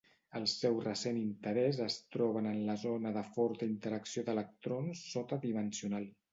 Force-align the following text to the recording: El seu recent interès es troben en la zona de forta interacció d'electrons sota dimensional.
El 0.37 0.45
seu 0.51 0.79
recent 0.85 1.19
interès 1.23 1.81
es 1.87 1.97
troben 2.15 2.49
en 2.53 2.59
la 2.71 2.77
zona 2.85 3.13
de 3.19 3.25
forta 3.37 3.71
interacció 3.75 4.27
d'electrons 4.33 5.07
sota 5.15 5.43
dimensional. 5.49 6.13